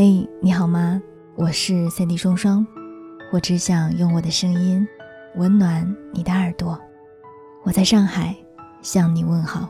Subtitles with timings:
[0.00, 1.02] 嘿，你好吗？
[1.34, 2.64] 我是三 D 双双，
[3.32, 4.86] 我只想用我的声音
[5.34, 6.80] 温暖你的耳朵。
[7.64, 8.32] 我在上海
[8.80, 9.68] 向你问好。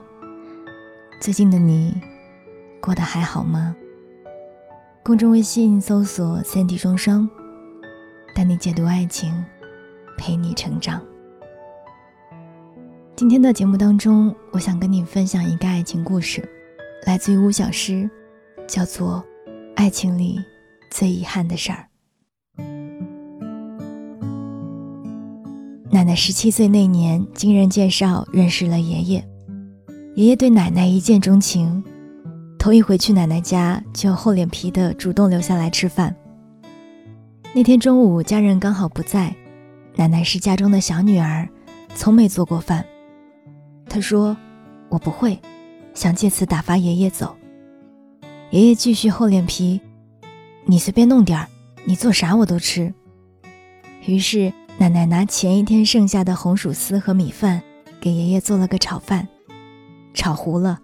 [1.18, 1.98] 最近的你
[2.79, 3.75] 过得还好吗？
[5.02, 7.26] 公众微信搜索“三 D 双双”，
[8.36, 9.32] 带你解读爱情，
[10.18, 11.00] 陪你成长。
[13.16, 16.46] 今天的节目当中，我想跟你分享一个爱情故事，
[17.06, 18.11] 来自于吴小诗，
[18.67, 19.25] 叫做。
[19.79, 20.45] 爱情里
[20.91, 21.87] 最遗憾的事儿。
[25.89, 29.25] 奶奶十七岁那年，经人介绍认识了爷爷。
[30.17, 31.85] 爷爷对奶奶一见钟情，
[32.59, 36.12] 头一回去奶奶家就厚脸皮的主动留下来吃饭。
[37.55, 39.33] 那天中午，家人刚好不在，
[39.95, 41.48] 奶奶是家中的小女儿，
[41.95, 42.84] 从没做过饭。
[43.89, 44.37] 她说
[44.91, 45.39] ：“我不会，
[45.95, 47.33] 想借此打发爷爷走。”
[48.50, 49.78] 爷爷继续厚脸皮，
[50.64, 51.47] 你随便弄点儿，
[51.84, 52.95] 你做啥我都吃。
[54.06, 57.61] 于是奶奶拿前一天剩下的红薯丝和米饭，
[58.00, 59.28] 给爷爷做了个炒饭，
[60.14, 60.78] 炒糊了，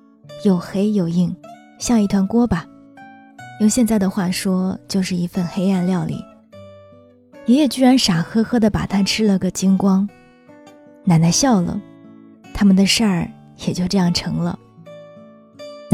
[0.44, 1.34] 又黑又硬，
[1.78, 2.66] 像一团锅巴。
[3.60, 6.22] 用现在的话说，就是一份黑暗料理。
[7.46, 10.06] 爷爷居然傻呵呵地把它吃了个精光，
[11.04, 11.80] 奶奶笑了，
[12.52, 13.26] 他们的事儿
[13.66, 14.58] 也就这样成了。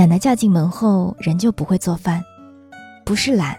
[0.00, 2.24] 奶奶嫁进门后，仍旧不会做饭，
[3.04, 3.54] 不是懒，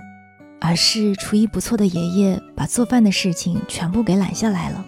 [0.59, 4.83] 而是厨艺不错的爷爷把做饭的事情全部给揽下来了。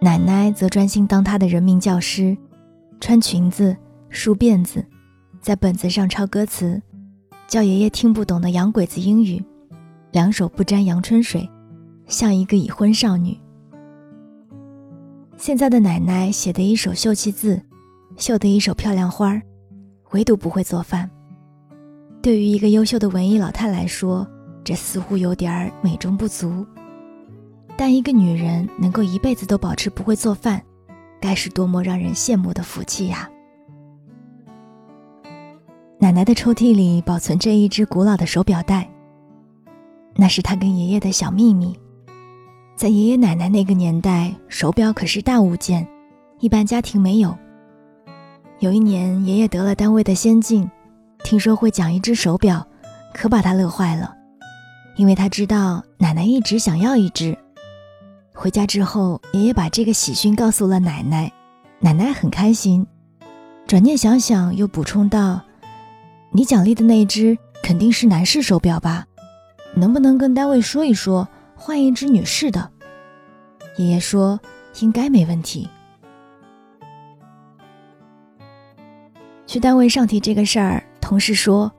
[0.00, 2.34] 奶奶则专心当她的人民教师，
[3.02, 3.76] 穿裙子、
[4.08, 4.82] 梳辫子，
[5.42, 6.80] 在本子上抄歌词，
[7.46, 9.44] 教爷爷听不懂的洋鬼子英语，
[10.10, 11.46] 两手不沾阳春水，
[12.06, 13.38] 像一个已婚少女。
[15.36, 17.60] 现在的奶奶写的一手秀气字，
[18.16, 19.42] 绣的一手漂亮花儿。
[20.12, 21.10] 唯独不会做饭。
[22.22, 24.26] 对于一个优秀的文艺老太来说，
[24.64, 26.66] 这似乎有点儿美中不足。
[27.76, 30.62] 但一个女人能够一辈子都保持不会做饭，
[31.20, 33.30] 该是多么让人羡慕的福气呀！
[35.98, 38.90] 奶奶的抽屉里保存着一只古老的手表带，
[40.14, 41.78] 那是她跟爷爷的小秘密。
[42.74, 45.86] 在爷爷奶奶那个年代，手表可是大物件，
[46.40, 47.36] 一般家庭没有。
[48.60, 50.68] 有一年，爷爷得了单位的先进，
[51.22, 52.66] 听说会奖一只手表，
[53.12, 54.14] 可把他乐坏了。
[54.96, 57.36] 因为他知道奶奶一直想要一只。
[58.32, 61.30] 回家之后，爷爷把这个喜讯告诉了奶奶，
[61.80, 62.86] 奶奶很开心。
[63.66, 65.42] 转念想想，又补充道
[66.32, 69.04] ：“你奖励的那一只肯定是男士手表吧？
[69.74, 72.70] 能不能跟单位说一说，换一只女士的？”
[73.76, 74.40] 爷爷说
[74.80, 75.68] ：“应该没问题。”
[79.46, 81.70] 去单位上提这个事儿，同事说，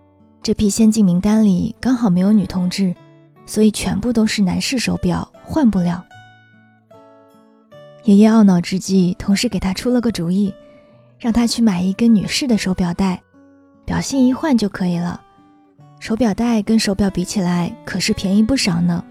[0.42, 2.96] 这批先进名单里刚好没有女同志，
[3.46, 6.04] 所以全部都是男士手表，换不了。
[8.06, 10.54] 爷爷懊恼之际，同事给他出了个主意，
[11.20, 13.22] 让他去买一根女士的手表带，
[13.86, 15.22] 表芯一换就可以了。
[16.00, 19.04] 手表带跟手表比起来，可是便宜不少呢。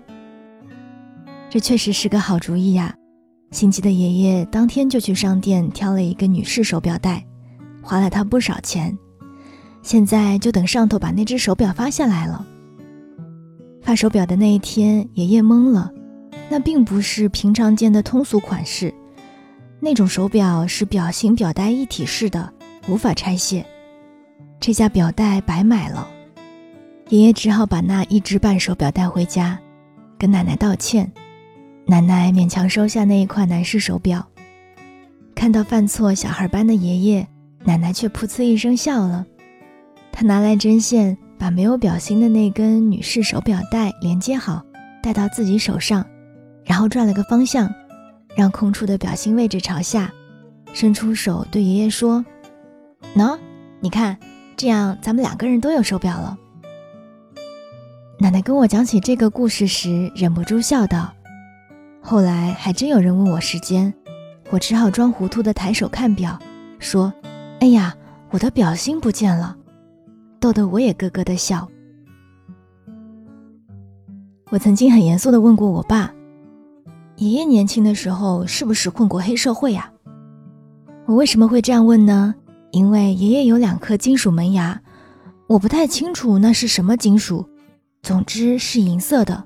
[1.51, 2.95] 这确实是个好主意呀！
[3.51, 7.23] 心急的爷爷当天就去商店挑了一个女士手表带。
[7.87, 8.99] 花了他不少钱，
[9.81, 12.45] 现在就等上头把那只手表发下来了。
[13.81, 15.93] 发手表的那一天，爷爷懵了，
[16.49, 18.93] 那并不是平常见的通俗款式，
[19.79, 22.53] 那种手表是表型表带一体式的，
[22.89, 23.65] 无法拆卸。
[24.59, 26.09] 这下表带白买了，
[27.11, 29.57] 爷爷只好把那一只半手表带回家，
[30.19, 31.09] 跟奶奶道歉。
[31.87, 34.27] 奶奶勉强收下那一块男士手表，
[35.37, 37.25] 看到犯错小孩般的爷爷。
[37.67, 39.27] 奶奶却噗呲一声笑了，
[40.13, 44.63] 她拿来针线，把没有表芯的那根女士手表带连接好，
[45.03, 46.07] 戴到自己手上，
[46.65, 47.69] 然后转了个方向，
[48.37, 50.13] 让空出的表芯位置朝下，
[50.73, 52.25] 伸出手对爷爷说
[53.17, 53.37] ：“喏，
[53.81, 54.17] 你看，
[54.57, 56.39] 这样咱们两个人都有手表了。”
[58.21, 61.13] 奶奶跟我讲起这个故事时，忍不住笑道。
[62.01, 63.93] 后来还真有人问我时间，
[64.51, 66.39] 我只好装糊涂的抬手看表，
[66.79, 67.13] 说。
[67.61, 67.97] 哎呀，
[68.31, 69.57] 我的表芯不见了，
[70.39, 71.69] 逗得我也咯咯的笑。
[74.51, 76.13] 我曾经很严肃的问过我爸
[77.17, 79.91] ：“爷爷年轻的时候是不是混过黑社会呀？”
[81.07, 82.35] 我为什么会这样问呢？
[82.73, 84.81] 因为爷爷有两颗金属门牙，
[85.47, 87.49] 我不太清楚那是什么金属，
[88.03, 89.43] 总之是银色的。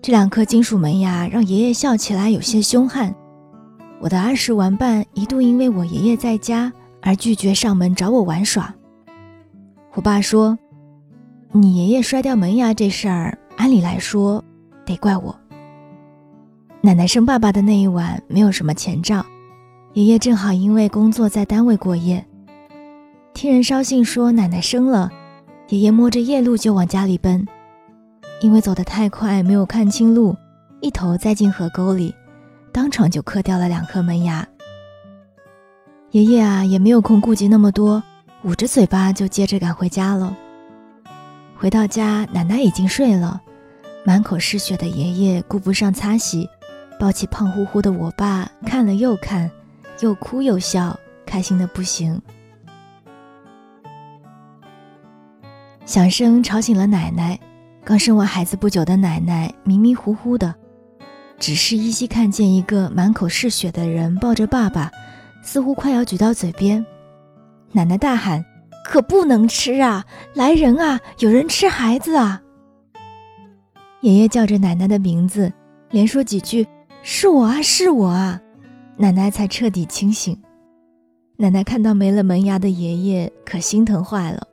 [0.00, 3.14] 这两颗金属门牙让爷爷笑起来有些凶悍。
[4.00, 6.72] 我的儿时玩伴一度因为我爷爷在家。
[7.04, 8.74] 而拒绝上门找我玩耍。
[9.92, 10.58] 我爸说
[11.52, 14.42] ：“你爷爷摔掉门牙这事儿，按理来说
[14.86, 15.38] 得怪我。
[16.80, 19.24] 奶奶生爸爸的那一晚没有什么前兆，
[19.92, 22.24] 爷爷正好因为工作在单位过夜。
[23.34, 25.10] 听人捎信说奶奶生了，
[25.68, 27.46] 爷爷摸着夜路就往家里奔，
[28.40, 30.34] 因为走得太快没有看清路，
[30.80, 32.14] 一头栽进河沟里，
[32.72, 34.46] 当场就磕掉了两颗门牙。
[36.14, 38.00] 爷爷啊也没有空顾及那么多，
[38.44, 40.32] 捂着嘴巴就接着赶回家了。
[41.56, 43.42] 回到家，奶奶已经睡了，
[44.06, 46.48] 满口是血的爷爷顾不上擦洗，
[47.00, 49.50] 抱起胖乎乎的我爸看了又看，
[50.02, 50.96] 又哭又笑，
[51.26, 52.22] 开心的不行。
[55.84, 57.36] 响声吵醒了奶奶，
[57.84, 60.54] 刚生完孩子不久的奶奶迷迷糊糊的，
[61.40, 64.92] 只是依稀看见一个满口是血的人抱着爸爸。
[65.44, 66.84] 似乎快要举到嘴边，
[67.70, 68.44] 奶奶大喊
[68.84, 70.04] ：“可不能吃啊！
[70.34, 70.98] 来人啊！
[71.18, 72.40] 有人吃孩子啊！”
[74.00, 75.52] 爷爷叫着奶奶的名字，
[75.90, 76.66] 连说几句
[77.02, 78.40] ：“是我啊，是我啊！”
[78.96, 80.36] 奶奶才彻底清醒。
[81.36, 84.46] 奶奶看到没了门牙的爷爷，可心疼坏了。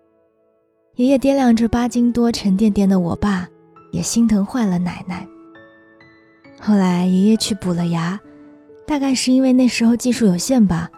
[0.95, 3.47] 爷爷掂量着八斤多、沉甸甸的我爸，
[3.91, 5.25] 也心疼坏了奶奶。
[6.59, 8.19] 后来爷爷去补了牙。
[8.91, 10.89] 大概是因为那时候技术有限吧，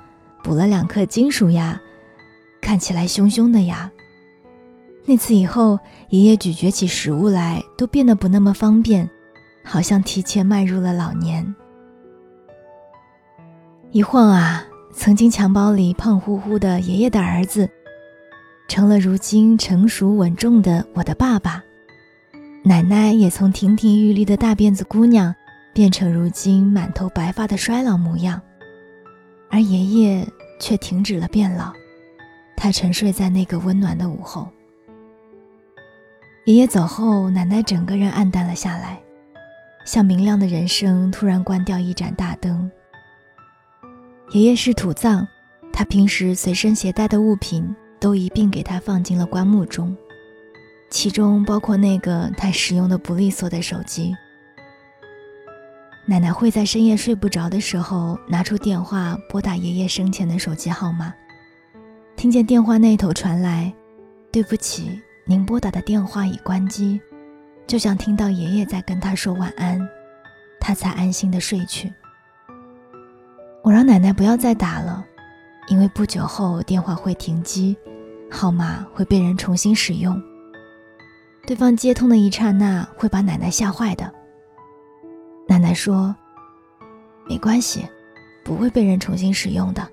[0.44, 1.80] 补了两颗金属牙，
[2.60, 3.92] 看起来凶凶的牙。
[5.06, 5.78] 那次以后，
[6.10, 9.08] 爷爷咀嚼起食物来都变得不那么方便，
[9.64, 11.54] 好像提前迈入了老年。
[13.92, 17.70] 一晃啊，曾经襁褓里胖乎乎的爷爷的儿子，
[18.68, 21.64] 成了如今成熟稳重的我的爸爸。
[22.64, 25.36] 奶奶也从亭亭玉立的大辫子姑娘。
[25.74, 28.40] 变成如今满头白发的衰老模样，
[29.50, 30.28] 而爷爷
[30.60, 31.74] 却停止了变老，
[32.56, 34.48] 他沉睡在那个温暖的午后。
[36.46, 39.02] 爷爷走后，奶奶整个人暗淡了下来，
[39.84, 42.70] 像明亮的人生突然关掉一盏大灯。
[44.32, 45.28] 爷爷是土葬，
[45.72, 49.96] 他平时随身携带的物品都一并给他放进了棺木中，
[50.92, 54.16] 其中包括那个他使用的不利索的手机。
[56.06, 61.14] 奶奶会在深夜睡不着的时候拿出电话拨打爷爷生前的手机号码，
[62.18, 63.74] 听见电话那头传来
[64.30, 67.00] “对不起，您拨打的电话已关机”，
[67.66, 69.80] 就像听到爷爷在跟他说晚安，
[70.60, 71.92] 他才安心的睡去。
[73.64, 75.06] 我让奶奶不要再打了，
[75.70, 77.78] 因为不久后电话会停机，
[78.30, 80.22] 号码会被人重新使用，
[81.48, 84.14] 对方接通的一刹那会把奶奶吓坏的。
[85.48, 86.16] 奶奶说
[87.28, 87.88] ：“没关系，
[88.44, 89.88] 不会被人重新使用的。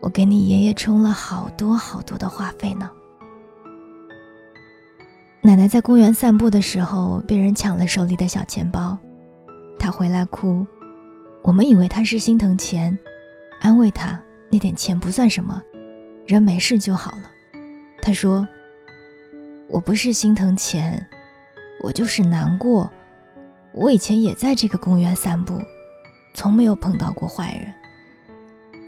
[0.00, 2.90] 我给你爷爷充了好多好多的话费呢。”
[5.40, 8.98] 奶奶在公园散步的时候被人抢了手里的小钱包，
[9.78, 10.66] 她回来哭。
[11.42, 12.96] 我们以为她是心疼钱，
[13.60, 14.20] 安慰她
[14.50, 15.62] 那点钱不算什么，
[16.26, 17.30] 人没事就好了。
[18.02, 18.46] 她说
[19.70, 21.06] ：“我不是心疼钱，
[21.82, 22.90] 我就是难过。”
[23.76, 25.60] 我以前也在这个公园散步，
[26.32, 27.70] 从没有碰到过坏人。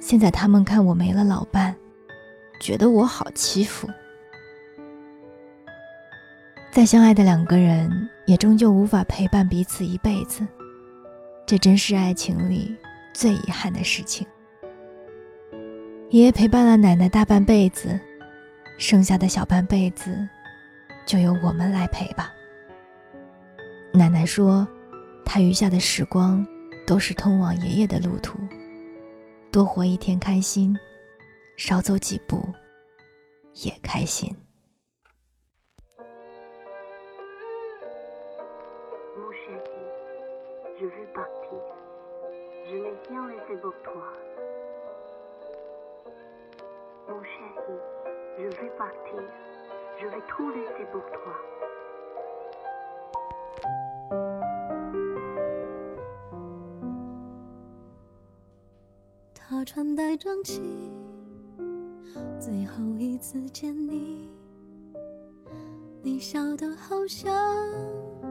[0.00, 1.76] 现在他们看我没了老伴，
[2.58, 3.86] 觉得我好欺负。
[6.70, 10.46] 再相爱的两个人，也终究无法陪伴彼此一辈子，
[11.44, 12.74] 这真是爱情里
[13.12, 14.26] 最遗憾的事情。
[16.08, 18.00] 爷爷陪伴了奶奶大半辈子，
[18.78, 20.26] 剩下的小半辈子，
[21.04, 22.32] 就由我们来陪吧。
[23.92, 24.66] 奶奶说。
[25.30, 26.44] 他余下的时光，
[26.86, 28.38] 都是通往爷爷的路途。
[29.52, 30.74] 多活一天开心，
[31.58, 32.42] 少走几步
[33.52, 34.34] 也开心。
[59.70, 60.62] 穿戴整齐，
[62.40, 64.26] 最后一次见你，
[66.00, 67.30] 你笑得好像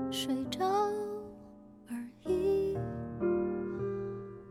[0.10, 0.66] 睡着
[1.88, 2.76] 而已。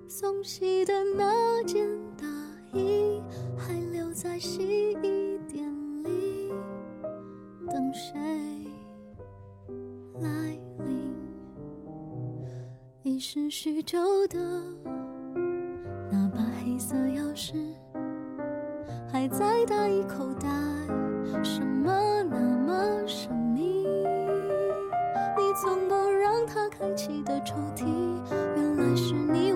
[0.07, 2.25] 送洗的那件大
[2.73, 3.21] 衣
[3.59, 5.69] 还留在洗衣店
[6.05, 6.53] 里，
[7.69, 8.15] 等谁
[10.21, 11.13] 来临？
[13.03, 14.76] 遗失许久的。
[19.29, 20.49] 再大一口袋
[21.43, 23.85] 什么那么神秘？
[25.37, 27.85] 你从不让它开启的抽屉
[28.57, 29.53] 原来是你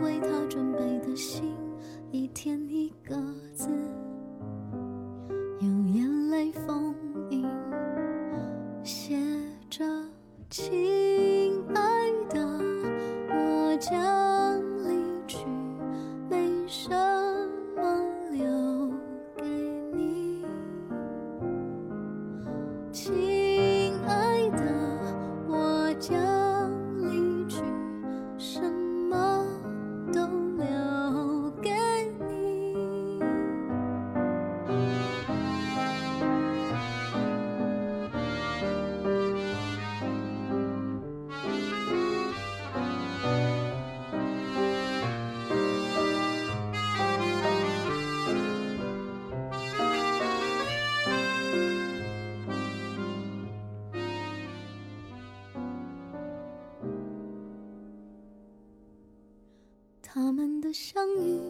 [60.71, 61.41] 的相遇，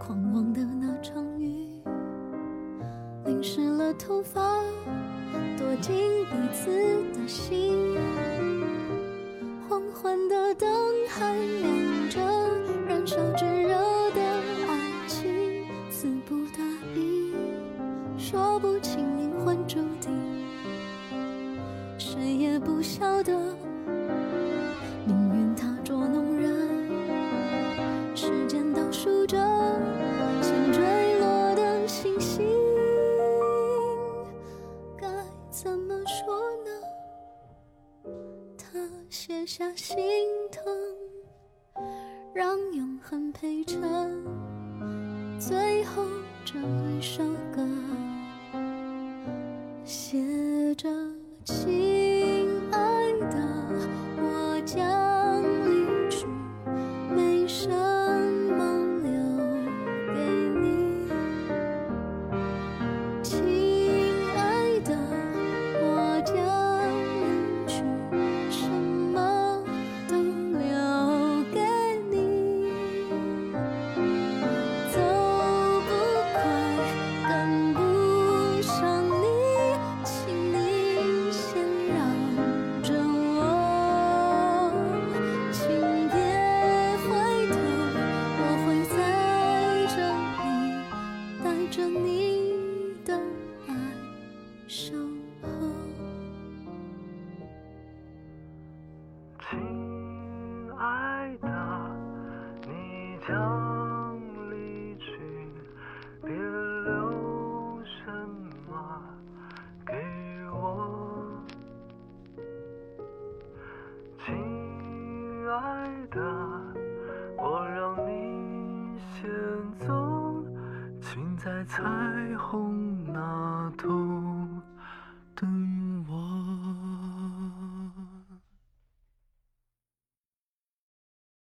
[0.00, 1.80] 狂妄的那场雨，
[3.24, 4.40] 淋湿了头发，
[5.56, 5.94] 躲进
[6.24, 6.72] 彼此
[7.12, 7.96] 的心，
[9.68, 10.68] 黄昏的灯
[11.08, 12.20] 还亮着，
[12.88, 13.78] 燃烧炙热
[14.10, 14.20] 的
[14.66, 16.64] 爱情，词不达
[16.96, 17.32] 意，
[18.18, 20.10] 说不清灵魂注定，
[21.96, 23.57] 谁也不晓得。
[39.10, 39.96] 写下心
[40.52, 40.62] 疼，
[42.34, 43.80] 让永恒陪衬。
[45.38, 46.04] 最后
[46.44, 47.66] 这一首歌。
[49.84, 50.88] 写着
[51.44, 51.87] 情。